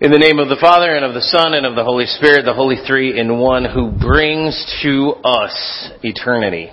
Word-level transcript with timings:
In 0.00 0.12
the 0.12 0.18
name 0.18 0.38
of 0.38 0.48
the 0.48 0.58
Father 0.60 0.94
and 0.94 1.04
of 1.04 1.12
the 1.12 1.26
Son 1.26 1.54
and 1.54 1.66
of 1.66 1.74
the 1.74 1.82
Holy 1.82 2.06
Spirit, 2.06 2.44
the 2.44 2.54
Holy 2.54 2.76
Three 2.86 3.18
in 3.18 3.40
one 3.40 3.64
who 3.64 3.90
brings 3.90 4.54
to 4.80 5.14
us 5.24 5.90
eternity 6.04 6.70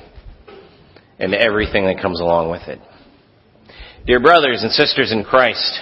and 1.18 1.34
everything 1.34 1.88
that 1.88 2.00
comes 2.00 2.22
along 2.22 2.52
with 2.52 2.62
it. 2.68 2.80
Dear 4.06 4.20
brothers 4.20 4.62
and 4.62 4.72
sisters 4.72 5.12
in 5.12 5.24
Christ, 5.24 5.82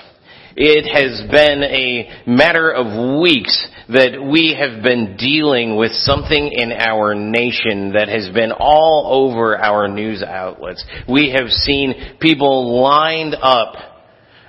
it 0.56 0.88
has 0.88 1.30
been 1.30 1.64
a 1.64 2.24
matter 2.26 2.72
of 2.72 3.20
weeks 3.20 3.68
that 3.90 4.24
we 4.24 4.56
have 4.58 4.82
been 4.82 5.18
dealing 5.18 5.76
with 5.76 5.92
something 5.92 6.50
in 6.50 6.72
our 6.72 7.14
nation 7.14 7.92
that 7.92 8.08
has 8.08 8.30
been 8.34 8.54
all 8.58 9.28
over 9.28 9.58
our 9.58 9.90
news 9.90 10.24
outlets. 10.24 10.82
We 11.10 11.36
have 11.38 11.50
seen 11.50 12.16
people 12.22 12.82
lined 12.82 13.36
up 13.36 13.93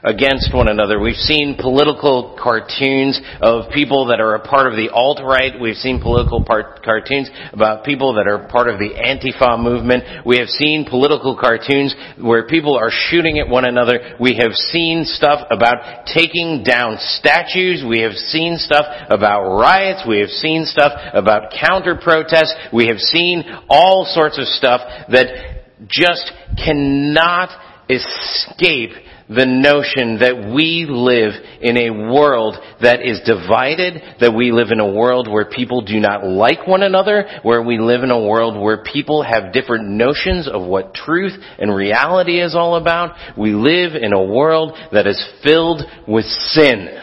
against 0.04 0.52
one 0.52 0.68
another. 0.68 1.00
We've 1.00 1.16
seen 1.16 1.56
political 1.58 2.36
cartoons 2.40 3.20
of 3.40 3.72
people 3.72 4.06
that 4.06 4.20
are 4.20 4.34
a 4.34 4.46
part 4.46 4.70
of 4.70 4.76
the 4.76 4.90
alt-right. 4.92 5.58
We've 5.58 5.76
seen 5.76 6.00
political 6.00 6.44
part- 6.44 6.84
cartoons 6.84 7.30
about 7.52 7.84
people 7.84 8.14
that 8.14 8.28
are 8.28 8.46
part 8.48 8.68
of 8.68 8.78
the 8.78 8.92
Antifa 8.92 9.58
movement. 9.58 10.04
We 10.26 10.38
have 10.38 10.48
seen 10.48 10.84
political 10.84 11.36
cartoons 11.40 11.96
where 12.20 12.46
people 12.46 12.76
are 12.76 12.90
shooting 12.90 13.38
at 13.38 13.48
one 13.48 13.64
another. 13.64 14.16
We 14.20 14.36
have 14.36 14.52
seen 14.52 15.04
stuff 15.04 15.46
about 15.50 16.06
taking 16.06 16.62
down 16.62 16.98
statues. 16.98 17.82
We 17.88 18.00
have 18.00 18.12
seen 18.12 18.58
stuff 18.58 18.84
about 19.08 19.56
riots. 19.56 20.04
We 20.06 20.20
have 20.20 20.28
seen 20.28 20.66
stuff 20.66 20.92
about 21.14 21.52
counter 21.58 21.96
protests. 21.96 22.54
We 22.72 22.88
have 22.88 22.98
seen 22.98 23.44
all 23.70 24.04
sorts 24.04 24.38
of 24.38 24.44
stuff 24.46 24.80
that 25.08 25.64
just 25.88 26.30
cannot 26.62 27.48
escape 27.88 28.90
the 29.28 29.46
notion 29.46 30.18
that 30.18 30.52
we 30.54 30.86
live 30.88 31.32
in 31.60 31.76
a 31.76 32.12
world 32.12 32.56
that 32.82 33.00
is 33.00 33.20
divided, 33.24 34.02
that 34.20 34.34
we 34.34 34.52
live 34.52 34.68
in 34.70 34.80
a 34.80 34.92
world 34.92 35.30
where 35.30 35.46
people 35.46 35.82
do 35.82 35.98
not 35.98 36.24
like 36.24 36.66
one 36.66 36.82
another, 36.82 37.40
where 37.42 37.62
we 37.62 37.78
live 37.78 38.02
in 38.02 38.10
a 38.10 38.26
world 38.26 38.60
where 38.60 38.82
people 38.84 39.22
have 39.22 39.52
different 39.52 39.88
notions 39.88 40.48
of 40.48 40.66
what 40.66 40.94
truth 40.94 41.32
and 41.58 41.74
reality 41.74 42.40
is 42.40 42.54
all 42.54 42.76
about. 42.76 43.16
We 43.38 43.52
live 43.52 43.94
in 43.94 44.12
a 44.12 44.22
world 44.22 44.76
that 44.92 45.06
is 45.06 45.22
filled 45.42 45.82
with 46.06 46.24
sin. 46.26 47.00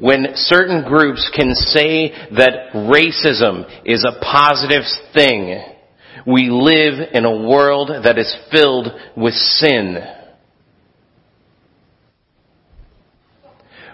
When 0.00 0.28
certain 0.34 0.88
groups 0.88 1.30
can 1.36 1.54
say 1.54 2.10
that 2.34 2.72
racism 2.72 3.68
is 3.84 4.02
a 4.02 4.18
positive 4.18 4.84
thing, 5.12 5.62
we 6.26 6.50
live 6.50 7.08
in 7.12 7.24
a 7.24 7.48
world 7.48 7.90
that 8.04 8.18
is 8.18 8.34
filled 8.50 8.88
with 9.16 9.34
sin. 9.34 9.98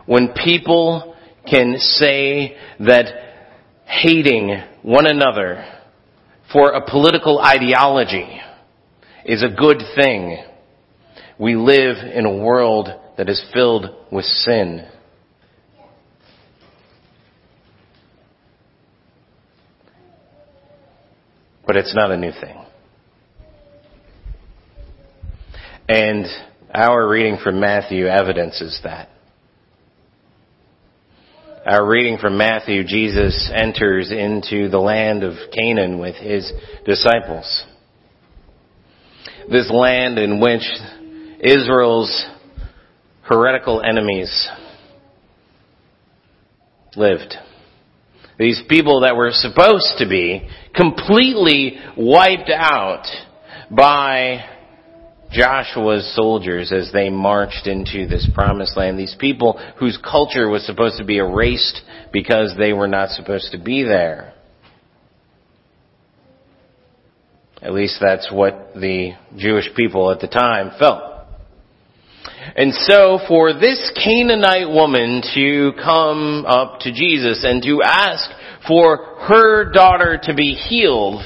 When 0.07 0.29
people 0.33 1.17
can 1.49 1.79
say 1.79 2.57
that 2.81 3.07
hating 3.87 4.63
one 4.83 5.07
another 5.07 5.65
for 6.53 6.73
a 6.73 6.89
political 6.89 7.41
ideology 7.41 8.41
is 9.25 9.43
a 9.43 9.49
good 9.49 9.83
thing, 9.97 10.43
we 11.39 11.57
live 11.57 11.97
in 11.99 12.25
a 12.25 12.37
world 12.37 12.89
that 13.19 13.29
is 13.29 13.43
filled 13.53 13.87
with 14.11 14.25
sin. 14.25 14.87
But 21.67 21.77
it's 21.77 21.95
not 21.95 22.11
a 22.11 22.17
new 22.17 22.33
thing. 22.33 22.64
And 25.89 26.27
our 26.72 27.09
reading 27.09 27.39
from 27.42 27.61
Matthew 27.61 28.06
evidences 28.06 28.81
that. 28.84 29.09
Our 31.64 31.84
reading 31.84 32.19
from 32.19 32.39
Matthew, 32.39 32.84
Jesus 32.84 33.50
enters 33.53 34.12
into 34.12 34.69
the 34.69 34.78
land 34.78 35.25
of 35.25 35.34
Canaan 35.53 35.99
with 35.99 36.15
his 36.15 36.53
disciples. 36.84 37.65
This 39.50 39.71
land 39.71 40.19
in 40.19 40.41
which 40.41 40.62
Israel's 41.41 42.26
heretical 43.22 43.82
enemies 43.82 44.49
lived. 46.94 47.34
These 48.39 48.63
people 48.69 49.01
that 49.01 49.17
were 49.17 49.31
supposed 49.33 49.99
to 49.99 50.09
be 50.09 50.49
completely 50.75 51.79
wiped 51.97 52.51
out 52.51 53.07
by 53.71 54.45
Joshua's 55.33 56.15
soldiers 56.15 56.71
as 56.71 56.93
they 56.93 57.09
marched 57.09 57.67
into 57.67 58.07
this 58.07 58.29
promised 58.35 58.77
land. 58.77 58.99
These 58.99 59.17
people 59.19 59.59
whose 59.79 59.99
culture 59.99 60.49
was 60.49 60.65
supposed 60.67 60.99
to 60.99 61.05
be 61.05 61.17
erased 61.17 61.81
because 62.13 62.55
they 62.59 62.73
were 62.73 62.89
not 62.89 63.11
supposed 63.11 63.53
to 63.53 63.59
be 63.59 63.83
there. 63.83 64.35
At 67.63 67.73
least 67.73 67.99
that's 68.01 68.31
what 68.31 68.75
the 68.75 69.13
Jewish 69.37 69.71
people 69.75 70.11
at 70.11 70.21
the 70.21 70.29
time 70.29 70.73
felt. 70.79 71.16
And 72.56 72.72
so 72.72 73.19
for 73.28 73.53
this 73.53 73.92
Canaanite 74.03 74.69
woman 74.69 75.22
to 75.34 75.72
come 75.82 76.44
up 76.47 76.81
to 76.81 76.92
Jesus 76.92 77.44
and 77.44 77.62
to 77.62 77.82
ask 77.84 78.31
for 78.66 78.97
her 79.28 79.72
daughter 79.72 80.19
to 80.25 80.34
be 80.34 80.54
healed, 80.54 81.22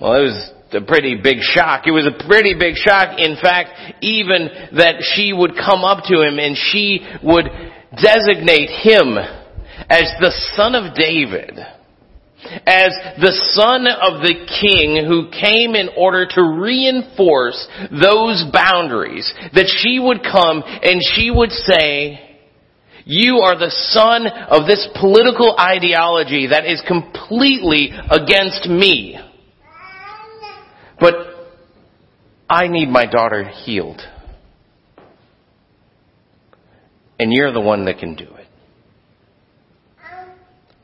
well, 0.00 0.14
it 0.14 0.24
was 0.24 0.52
a 0.72 0.80
pretty 0.80 1.16
big 1.22 1.38
shock. 1.40 1.86
It 1.86 1.92
was 1.92 2.06
a 2.06 2.26
pretty 2.26 2.54
big 2.58 2.74
shock, 2.76 3.18
in 3.18 3.36
fact, 3.40 3.70
even 4.02 4.48
that 4.76 5.02
she 5.14 5.32
would 5.32 5.52
come 5.54 5.84
up 5.84 6.04
to 6.04 6.22
him 6.22 6.38
and 6.38 6.56
she 6.56 7.00
would 7.22 7.46
designate 7.94 8.70
him 8.70 9.16
as 9.88 10.12
the 10.20 10.32
son 10.54 10.74
of 10.74 10.94
David 10.94 11.58
as 12.66 12.92
the 13.20 13.32
son 13.52 13.86
of 13.86 14.22
the 14.22 14.46
king 14.60 15.04
who 15.06 15.30
came 15.30 15.74
in 15.74 15.90
order 15.96 16.26
to 16.26 16.42
reinforce 16.42 17.66
those 17.90 18.44
boundaries, 18.52 19.32
that 19.54 19.66
she 19.68 19.98
would 19.98 20.22
come 20.22 20.62
and 20.64 21.00
she 21.14 21.30
would 21.30 21.50
say, 21.50 22.32
you 23.04 23.38
are 23.38 23.58
the 23.58 23.70
son 23.70 24.26
of 24.26 24.66
this 24.66 24.88
political 25.00 25.56
ideology 25.58 26.48
that 26.48 26.66
is 26.66 26.82
completely 26.86 27.90
against 28.10 28.68
me. 28.68 29.18
But 31.00 31.14
I 32.48 32.68
need 32.68 32.88
my 32.88 33.06
daughter 33.06 33.44
healed. 33.44 34.00
And 37.18 37.32
you're 37.32 37.52
the 37.52 37.60
one 37.60 37.86
that 37.86 37.98
can 37.98 38.14
do 38.14 38.24
it. 38.24 38.46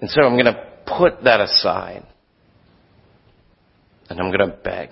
And 0.00 0.08
so 0.10 0.22
I'm 0.22 0.34
going 0.34 0.46
to 0.46 0.67
put 0.96 1.24
that 1.24 1.40
aside. 1.40 2.06
And 4.08 4.20
I'm 4.20 4.30
going 4.30 4.50
to 4.50 4.56
beg. 4.56 4.90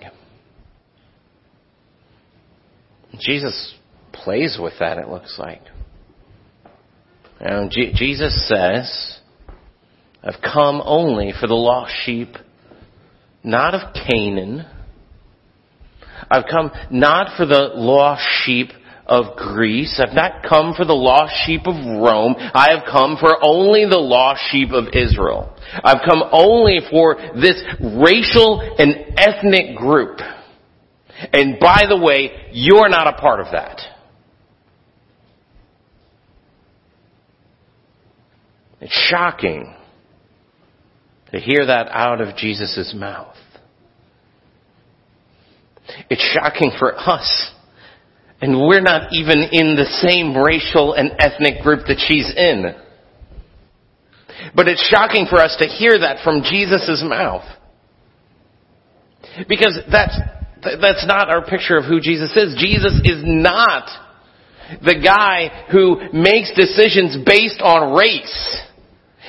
Jesus 3.18 3.74
plays 4.12 4.58
with 4.60 4.74
that, 4.80 4.98
it 4.98 5.08
looks 5.08 5.36
like. 5.38 5.62
Know, 7.40 7.68
G- 7.70 7.92
Jesus 7.94 8.48
says, 8.48 9.18
I've 10.22 10.40
come 10.42 10.82
only 10.84 11.32
for 11.38 11.46
the 11.46 11.54
lost 11.54 11.92
sheep, 12.04 12.30
not 13.44 13.74
of 13.74 13.94
Canaan. 13.94 14.66
I've 16.30 16.44
come 16.50 16.70
not 16.90 17.36
for 17.36 17.46
the 17.46 17.70
lost 17.74 18.24
sheep 18.44 18.70
of 19.06 19.36
Greece. 19.36 20.00
I've 20.02 20.14
not 20.14 20.42
come 20.48 20.74
for 20.74 20.84
the 20.84 20.94
lost 20.94 21.32
sheep 21.46 21.62
of 21.66 21.74
Rome. 21.74 22.34
I 22.38 22.68
have 22.74 22.84
come 22.90 23.16
for 23.18 23.36
only 23.42 23.84
the 23.88 23.98
lost 23.98 24.42
sheep 24.50 24.70
of 24.72 24.86
Israel. 24.92 25.54
I've 25.82 26.02
come 26.04 26.22
only 26.32 26.80
for 26.90 27.16
this 27.34 27.62
racial 27.80 28.60
and 28.78 29.14
ethnic 29.16 29.76
group. 29.76 30.18
And 31.32 31.58
by 31.60 31.82
the 31.88 31.98
way, 31.98 32.50
you're 32.52 32.88
not 32.88 33.06
a 33.06 33.18
part 33.18 33.40
of 33.40 33.46
that. 33.52 33.80
It's 38.80 39.08
shocking 39.10 39.74
to 41.32 41.40
hear 41.40 41.66
that 41.66 41.88
out 41.90 42.20
of 42.20 42.36
Jesus' 42.36 42.94
mouth. 42.94 43.34
It's 46.10 46.22
shocking 46.34 46.72
for 46.78 46.94
us 46.98 47.52
and 48.40 48.60
we're 48.60 48.82
not 48.82 49.08
even 49.12 49.38
in 49.52 49.76
the 49.76 49.86
same 50.06 50.36
racial 50.36 50.92
and 50.92 51.12
ethnic 51.18 51.62
group 51.62 51.86
that 51.86 52.02
she's 52.06 52.32
in. 52.36 52.74
But 54.54 54.68
it's 54.68 54.86
shocking 54.88 55.26
for 55.28 55.40
us 55.40 55.56
to 55.58 55.66
hear 55.66 55.98
that 55.98 56.22
from 56.22 56.42
Jesus' 56.42 57.02
mouth. 57.02 57.44
Because 59.48 59.78
that's, 59.90 60.16
that's 60.62 61.06
not 61.06 61.30
our 61.30 61.44
picture 61.44 61.76
of 61.76 61.84
who 61.84 62.00
Jesus 62.00 62.30
is. 62.36 62.56
Jesus 62.58 63.00
is 63.04 63.22
not 63.24 63.88
the 64.82 64.98
guy 65.02 65.66
who 65.70 66.00
makes 66.12 66.52
decisions 66.54 67.16
based 67.24 67.60
on 67.62 67.96
race. 67.96 68.62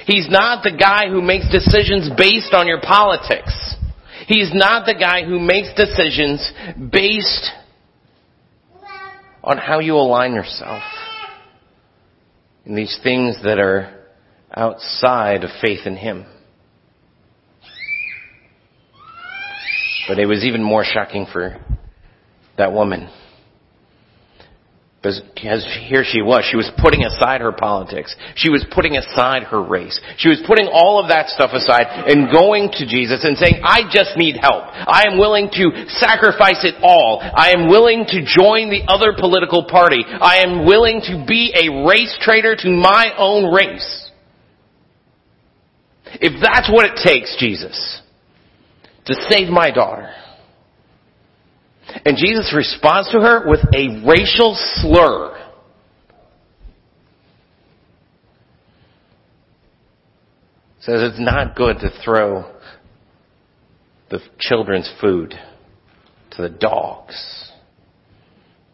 He's 0.06 0.27
not 0.30 0.63
the 0.63 0.75
guy 0.75 1.09
who 1.09 1.21
makes 1.21 1.50
decisions 1.51 2.09
based 2.18 2.54
on 2.54 2.68
your 2.68 2.81
politics. 2.81 3.75
He's 4.27 4.51
not 4.54 4.86
the 4.86 4.95
guy 4.95 5.24
who 5.24 5.39
makes 5.39 5.74
decisions 5.75 6.51
based 6.92 7.51
on 9.48 9.58
how 9.58 9.80
you 9.80 9.96
align 9.96 10.34
yourself 10.34 10.84
in 12.66 12.76
these 12.76 13.00
things 13.02 13.38
that 13.46 13.60
are 13.60 14.04
outside 14.54 15.46
of 15.46 15.50
faith 15.62 15.86
in 15.86 15.96
Him. 15.96 16.26
But 20.10 20.20
it 20.20 20.26
was 20.26 20.44
even 20.44 20.62
more 20.62 20.84
shocking 20.84 21.28
for 21.32 21.64
that 22.58 22.74
woman. 22.74 23.10
Because 25.33 25.63
here 25.88 26.04
she 26.04 26.21
was. 26.21 26.44
She 26.50 26.57
was 26.57 26.69
putting 26.77 27.04
aside 27.07 27.42
her 27.42 27.51
politics. 27.51 28.15
She 28.36 28.50
was 28.50 28.65
putting 28.71 28.98
aside 28.98 29.44
her 29.44 29.62
race. 29.63 30.00
She 30.18 30.27
was 30.27 30.44
putting 30.45 30.68
all 30.68 31.00
of 31.00 31.07
that 31.07 31.30
stuff 31.30 31.51
aside 31.54 31.88
and 31.88 32.31
going 32.31 32.69
to 32.75 32.83
Jesus 32.86 33.24
and 33.24 33.38
saying, 33.38 33.63
I 33.63 33.88
just 33.88 34.18
need 34.19 34.36
help. 34.36 34.68
I 34.68 35.07
am 35.07 35.18
willing 35.18 35.50
to 35.56 35.88
sacrifice 35.88 36.68
it 36.68 36.75
all. 36.83 37.21
I 37.21 37.56
am 37.56 37.69
willing 37.69 38.04
to 38.12 38.19
join 38.27 38.68
the 38.68 38.83
other 38.92 39.15
political 39.15 39.65
party. 39.65 40.04
I 40.04 40.44
am 40.44 40.65
willing 40.65 41.00
to 41.07 41.24
be 41.27 41.56
a 41.56 41.88
race 41.88 42.18
traitor 42.21 42.56
to 42.56 42.69
my 42.69 43.13
own 43.18 43.54
race. 43.54 44.12
If 46.19 46.42
that's 46.42 46.69
what 46.71 46.86
it 46.86 47.00
takes, 47.04 47.36
Jesus, 47.39 48.01
to 49.06 49.13
save 49.30 49.50
my 49.50 49.71
daughter, 49.71 50.12
and 52.06 52.18
Jesus 52.18 52.54
responds 52.56 53.12
to 53.12 53.19
her 53.19 53.48
with 53.48 53.62
a 53.74 54.04
racial 54.06 54.56
slur. 54.56 55.34
Says 60.80 61.01
it's 61.01 61.19
not 61.19 61.56
good 61.56 61.80
to 61.80 61.89
throw 62.04 62.54
the 64.10 64.19
children's 64.39 64.89
food 65.01 65.34
to 66.31 66.42
the 66.42 66.50
dogs. 66.50 67.51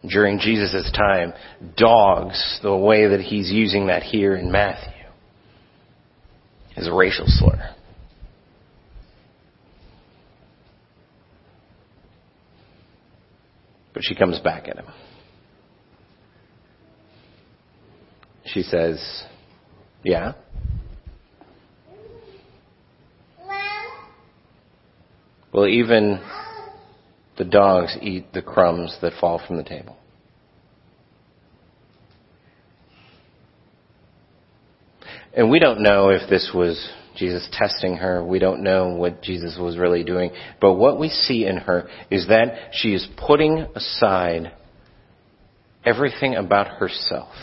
During 0.08 0.38
Jesus' 0.38 0.92
time, 0.92 1.32
dogs, 1.76 2.60
the 2.62 2.76
way 2.76 3.08
that 3.08 3.20
he's 3.20 3.50
using 3.50 3.86
that 3.86 4.02
here 4.02 4.36
in 4.36 4.52
Matthew, 4.52 4.92
is 6.76 6.86
a 6.86 6.92
racial 6.92 7.24
slur. 7.26 7.74
But 13.94 14.02
she 14.04 14.14
comes 14.14 14.40
back 14.40 14.68
at 14.68 14.76
him. 14.76 14.86
She 18.44 18.62
says, 18.62 19.24
Yeah? 20.02 20.34
Well, 25.52 25.68
even 25.68 26.20
the 27.38 27.44
dogs 27.44 27.96
eat 28.02 28.32
the 28.32 28.42
crumbs 28.42 28.98
that 29.00 29.12
fall 29.20 29.40
from 29.46 29.56
the 29.56 29.62
table. 29.62 29.96
And 35.32 35.50
we 35.50 35.60
don't 35.60 35.80
know 35.80 36.10
if 36.10 36.28
this 36.28 36.50
was 36.52 36.90
Jesus 37.16 37.48
testing 37.52 37.96
her. 37.96 38.24
We 38.24 38.38
don't 38.38 38.62
know 38.62 38.90
what 38.90 39.22
Jesus 39.22 39.56
was 39.58 39.76
really 39.76 40.04
doing. 40.04 40.30
But 40.60 40.74
what 40.74 40.98
we 40.98 41.08
see 41.08 41.46
in 41.46 41.58
her 41.58 41.88
is 42.10 42.28
that 42.28 42.70
she 42.72 42.94
is 42.94 43.06
putting 43.16 43.66
aside 43.74 44.52
everything 45.84 46.34
about 46.34 46.78
herself 46.78 47.34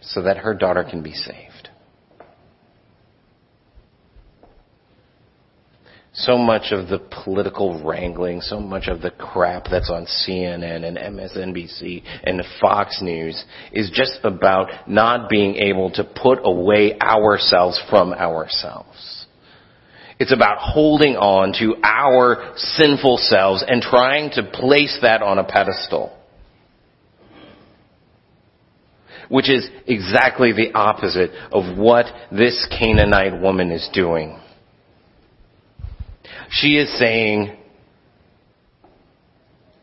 so 0.00 0.22
that 0.22 0.38
her 0.38 0.54
daughter 0.54 0.84
can 0.88 1.02
be 1.02 1.12
saved. 1.12 1.68
So 6.26 6.36
much 6.36 6.72
of 6.72 6.88
the 6.88 6.98
political 6.98 7.82
wrangling, 7.84 8.40
so 8.40 8.58
much 8.58 8.88
of 8.88 9.00
the 9.00 9.12
crap 9.12 9.66
that's 9.70 9.90
on 9.90 10.06
CNN 10.06 10.84
and 10.84 10.98
MSNBC 10.98 12.02
and 12.24 12.42
Fox 12.60 13.00
News 13.00 13.44
is 13.72 13.90
just 13.94 14.18
about 14.24 14.88
not 14.88 15.30
being 15.30 15.54
able 15.54 15.90
to 15.92 16.02
put 16.02 16.40
away 16.42 16.98
ourselves 17.00 17.80
from 17.88 18.12
ourselves. 18.12 19.26
It's 20.18 20.32
about 20.32 20.58
holding 20.58 21.14
on 21.14 21.52
to 21.60 21.76
our 21.84 22.54
sinful 22.56 23.18
selves 23.18 23.64
and 23.66 23.80
trying 23.80 24.30
to 24.30 24.42
place 24.42 24.98
that 25.02 25.22
on 25.22 25.38
a 25.38 25.44
pedestal. 25.44 26.12
Which 29.28 29.48
is 29.50 29.68
exactly 29.86 30.52
the 30.52 30.72
opposite 30.74 31.30
of 31.52 31.78
what 31.78 32.06
this 32.32 32.66
Canaanite 32.70 33.40
woman 33.40 33.70
is 33.70 33.88
doing. 33.92 34.40
She 36.50 36.76
is 36.76 36.98
saying, 36.98 37.56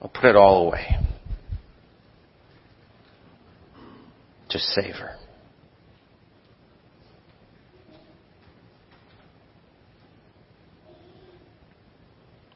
I'll 0.02 0.10
put 0.10 0.26
it 0.26 0.36
all 0.36 0.68
away. 0.68 0.98
Just 4.50 4.66
save 4.66 4.96
her. 4.96 5.16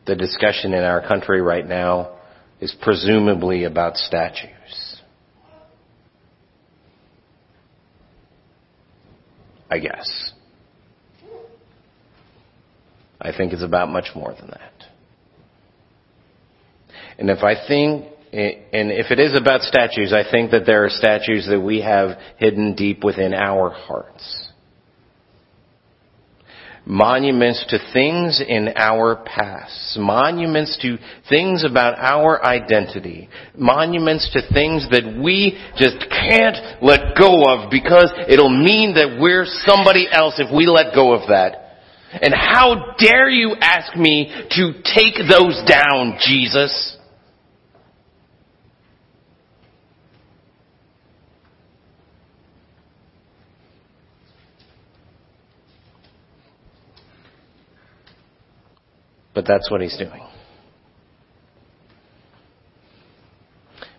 The 0.05 0.15
discussion 0.15 0.73
in 0.73 0.83
our 0.83 1.05
country 1.05 1.41
right 1.41 1.67
now 1.67 2.17
is 2.61 2.73
presumably 2.81 3.65
about 3.65 3.97
statues. 3.97 5.01
I 9.69 9.79
guess. 9.79 10.31
I 13.27 13.35
think 13.35 13.51
it's 13.51 13.63
about 13.63 13.89
much 13.89 14.15
more 14.15 14.33
than 14.39 14.47
that. 14.51 14.83
And 17.19 17.29
if 17.29 17.43
I 17.43 17.55
think, 17.67 18.05
and 18.31 18.91
if 18.91 19.11
it 19.11 19.19
is 19.19 19.33
about 19.37 19.61
statues, 19.61 20.13
I 20.13 20.29
think 20.29 20.51
that 20.51 20.65
there 20.65 20.85
are 20.85 20.89
statues 20.89 21.45
that 21.49 21.59
we 21.59 21.81
have 21.81 22.17
hidden 22.37 22.73
deep 22.73 23.03
within 23.03 23.33
our 23.33 23.69
hearts. 23.69 24.49
Monuments 26.85 27.65
to 27.67 27.79
things 27.91 28.41
in 28.47 28.69
our 28.77 29.17
past. 29.25 29.97
Monuments 29.99 30.77
to 30.81 30.97
things 31.27 31.65
about 31.65 31.99
our 31.99 32.41
identity. 32.45 33.27
Monuments 33.57 34.29
to 34.31 34.53
things 34.53 34.87
that 34.91 35.21
we 35.21 35.59
just 35.75 35.97
can't 36.09 36.81
let 36.81 37.17
go 37.19 37.43
of 37.43 37.69
because 37.69 38.09
it'll 38.29 38.47
mean 38.49 38.93
that 38.93 39.17
we're 39.19 39.43
somebody 39.45 40.07
else 40.09 40.35
if 40.37 40.47
we 40.55 40.65
let 40.65 40.95
go 40.95 41.13
of 41.13 41.27
that. 41.27 41.66
And 42.21 42.33
how 42.33 42.95
dare 42.97 43.29
you 43.29 43.55
ask 43.59 43.95
me 43.95 44.31
to 44.51 44.73
take 44.83 45.15
those 45.29 45.61
down, 45.67 46.17
Jesus? 46.25 46.97
But 59.33 59.45
that's 59.45 59.69
what 59.69 59.81
he's 59.81 59.95
doing. 59.97 60.23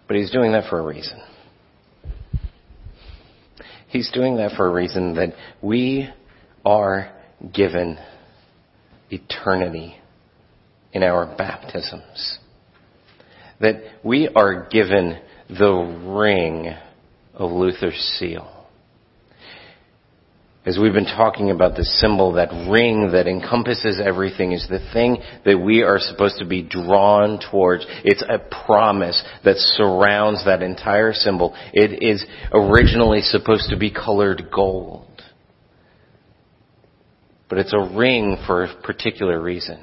But 0.09 0.17
he's 0.17 0.33
doing 0.33 0.51
that 0.53 0.69
for 0.69 0.81
a 0.81 0.83
reason. 0.83 1.21
He's 3.87 4.11
doing 4.11 4.39
that 4.39 4.57
for 4.57 4.67
a 4.67 4.73
reason 4.73 5.15
that 5.15 5.35
we 5.63 6.09
are 6.65 7.13
given 7.55 7.99
eternity 9.11 9.97
in 10.93 11.03
our 11.03 11.35
baptisms. 11.37 12.39
That 13.61 13.83
we 14.05 14.29
are 14.29 14.69
given 14.69 15.19
the 15.49 15.73
ring 16.07 16.75
of 17.35 17.51
Luther's 17.51 17.99
seal. 18.19 18.55
As 20.67 20.79
we've 20.79 20.93
been 20.93 21.07
talking 21.07 21.51
about 21.51 21.77
the 21.77 21.85
symbol, 21.85 22.33
that 22.33 22.51
ring 22.71 23.13
that 23.13 23.27
encompasses 23.27 23.99
everything 24.05 24.53
is 24.53 24.67
the 24.69 24.87
thing 24.93 25.17
that 25.47 25.59
we 25.59 25.83
are 25.83 25.99
supposed 25.99 26.41
to 26.41 26.45
be 26.45 26.63
drawn 26.63 27.41
towards. 27.51 27.87
It's 28.05 28.23
a 28.29 28.39
promise 28.67 29.23
that 29.45 29.57
surrounds 29.57 30.45
that 30.45 30.63
entire 30.63 31.15
symbol. 31.15 31.57
It 31.73 32.03
is 32.03 32.23
originally 32.53 33.23
supposed 33.23 33.71
to 33.71 33.79
be 33.79 33.91
colored 33.91 34.51
gold. 34.55 35.08
But 37.49 37.59
it's 37.59 37.73
a 37.73 37.97
ring 37.97 38.37
for 38.47 38.65
a 38.65 38.83
particular 38.83 39.41
reason. 39.41 39.81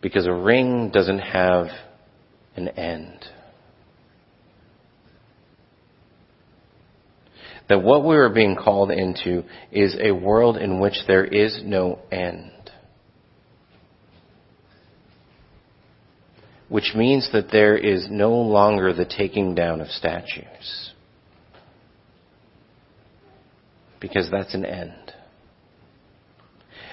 Because 0.00 0.26
a 0.26 0.32
ring 0.32 0.90
doesn't 0.90 1.18
have 1.18 1.66
an 2.56 2.68
end. 2.68 3.24
That 7.68 7.82
what 7.82 8.04
we 8.04 8.14
are 8.16 8.28
being 8.28 8.56
called 8.56 8.90
into 8.90 9.44
is 9.72 9.96
a 9.98 10.12
world 10.12 10.58
in 10.58 10.80
which 10.80 10.94
there 11.08 11.24
is 11.24 11.62
no 11.64 11.98
end. 12.12 12.50
Which 16.68 16.92
means 16.94 17.30
that 17.32 17.50
there 17.50 17.76
is 17.76 18.06
no 18.10 18.34
longer 18.34 18.92
the 18.92 19.06
taking 19.06 19.54
down 19.54 19.80
of 19.80 19.88
statues. 19.88 20.92
Because 24.00 24.30
that's 24.30 24.54
an 24.54 24.66
end. 24.66 25.03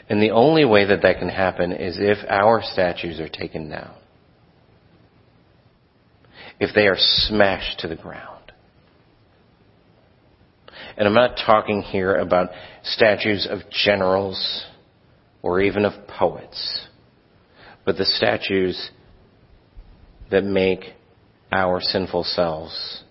And 0.09 0.21
the 0.21 0.31
only 0.31 0.65
way 0.65 0.85
that 0.85 1.01
that 1.03 1.19
can 1.19 1.29
happen 1.29 1.71
is 1.71 1.97
if 1.99 2.17
our 2.29 2.61
statues 2.63 3.19
are 3.19 3.29
taken 3.29 3.69
down. 3.69 3.93
if 6.61 6.75
they 6.75 6.85
are 6.85 6.95
smashed 6.95 7.79
to 7.79 7.87
the 7.87 7.95
ground. 7.95 8.51
And 10.95 11.07
I'm 11.07 11.15
not 11.15 11.39
talking 11.43 11.81
here 11.81 12.15
about 12.15 12.49
statues 12.83 13.47
of 13.49 13.61
generals 13.71 14.65
or 15.41 15.59
even 15.59 15.85
of 15.85 16.07
poets, 16.07 16.87
but 17.83 17.97
the 17.97 18.05
statues 18.05 18.91
that 20.29 20.43
make 20.43 20.93
our 21.51 21.81
sinful 21.81 22.25
selves 22.25 23.03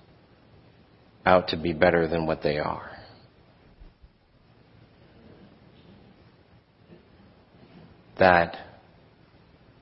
out 1.26 1.48
to 1.48 1.56
be 1.56 1.72
better 1.72 2.06
than 2.06 2.26
what 2.26 2.44
they 2.44 2.58
are. 2.58 2.89
That 8.20 8.58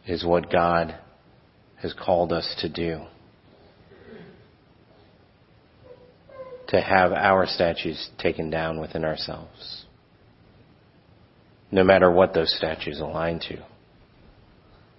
is 0.07 0.25
what 0.25 0.51
God 0.51 0.97
has 1.83 1.93
called 1.93 2.33
us 2.33 2.55
to 2.61 2.69
do. 2.69 3.01
To 6.69 6.81
have 6.81 7.13
our 7.13 7.47
statues 7.47 8.11
taken 8.17 8.49
down 8.49 8.81
within 8.81 9.05
ourselves. 9.05 9.87
No 11.73 11.83
matter 11.83 12.11
what 12.11 12.33
those 12.33 12.55
statues 12.57 13.01
align 13.01 13.41
to, 13.49 13.59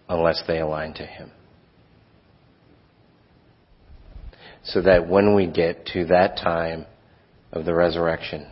unless 0.10 0.43
they 0.46 0.60
align 0.60 0.93
to 0.96 1.05
Him. 1.05 1.31
So 4.65 4.81
that 4.81 5.08
when 5.08 5.34
we 5.34 5.48
get 5.48 5.86
to 5.93 6.05
that 6.08 6.36
time 6.36 6.86
of 7.53 7.63
the 7.63 7.74
resurrection, 7.74 8.51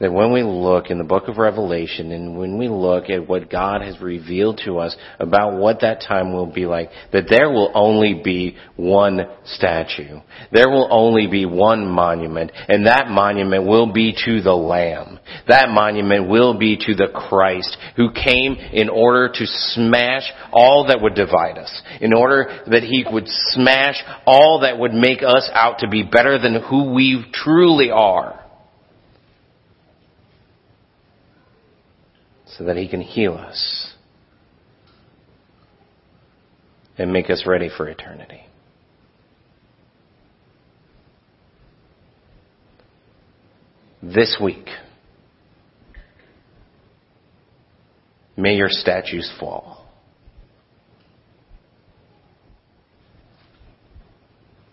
that 0.00 0.12
when 0.12 0.32
we 0.32 0.42
look 0.42 0.90
in 0.90 0.96
the 0.96 1.04
book 1.04 1.28
of 1.28 1.36
Revelation 1.36 2.10
and 2.10 2.38
when 2.38 2.56
we 2.56 2.68
look 2.68 3.10
at 3.10 3.28
what 3.28 3.50
God 3.50 3.82
has 3.82 4.00
revealed 4.00 4.60
to 4.64 4.78
us 4.78 4.96
about 5.18 5.58
what 5.58 5.82
that 5.82 6.00
time 6.00 6.32
will 6.32 6.50
be 6.50 6.64
like, 6.64 6.88
that 7.12 7.26
there 7.28 7.50
will 7.50 7.70
only 7.74 8.20
be 8.24 8.56
one 8.76 9.20
statue. 9.44 10.20
There 10.52 10.70
will 10.70 10.88
only 10.90 11.26
be 11.26 11.44
one 11.44 11.86
monument, 11.86 12.50
and 12.68 12.86
that 12.86 13.08
monument 13.08 13.66
will 13.66 13.92
be 13.92 14.16
to 14.24 14.40
the 14.40 14.54
Lamb. 14.54 15.18
That 15.48 15.68
monument 15.68 16.30
will 16.30 16.58
be 16.58 16.78
to 16.78 16.94
the 16.94 17.08
Christ 17.14 17.76
who 17.96 18.10
came 18.12 18.54
in 18.54 18.88
order 18.88 19.28
to 19.28 19.46
smash 19.46 20.32
all 20.50 20.86
that 20.88 21.02
would 21.02 21.14
divide 21.14 21.58
us, 21.58 21.82
in 22.00 22.14
order 22.14 22.62
that 22.68 22.82
he 22.82 23.04
would 23.10 23.26
smash 23.26 23.96
all 24.26 24.60
that 24.60 24.78
would 24.78 24.94
make 24.94 25.22
us 25.22 25.50
out 25.52 25.80
to 25.80 25.88
be 25.88 26.02
better 26.02 26.38
than 26.38 26.62
who 26.62 26.94
we 26.94 27.26
truly 27.34 27.90
are. 27.90 28.49
So 32.60 32.66
that 32.66 32.76
He 32.76 32.86
can 32.86 33.00
heal 33.00 33.32
us 33.32 33.94
and 36.98 37.10
make 37.10 37.30
us 37.30 37.44
ready 37.46 37.70
for 37.74 37.88
eternity. 37.88 38.42
This 44.02 44.36
week, 44.42 44.66
may 48.36 48.56
your 48.56 48.68
statues 48.68 49.32
fall. 49.40 49.86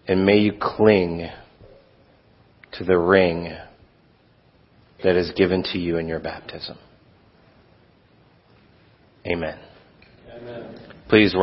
And 0.09 0.25
may 0.25 0.39
you 0.39 0.51
cling 0.59 1.29
to 2.73 2.83
the 2.83 2.97
ring 2.97 3.55
that 5.05 5.15
is 5.15 5.31
given 5.37 5.63
to 5.71 5.77
you 5.77 5.95
in 5.95 6.09
your 6.09 6.19
baptism. 6.19 6.77
Amen. 9.27 9.59
Amen. 10.37 10.75
Please 11.09 11.35